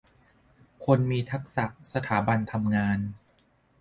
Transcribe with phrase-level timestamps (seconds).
[0.85, 2.99] คนมีทักษะ สถาบันทำงาน